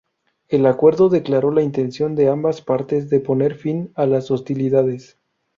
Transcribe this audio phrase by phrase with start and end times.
[0.47, 5.19] El acuerdo declaró la intención de ambas partes de poner fin a las hostilidades.